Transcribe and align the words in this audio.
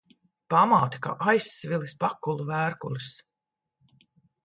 Pamāte 0.53 1.01
kā 1.09 1.13
aizsvilis 1.35 1.95
pakulu 2.07 2.51
vērkulis. 2.51 3.15